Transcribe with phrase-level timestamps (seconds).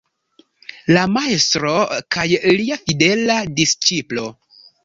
[0.95, 1.75] La Majstro
[2.17, 2.25] kaj
[2.57, 4.29] lia fidela disĉiplo.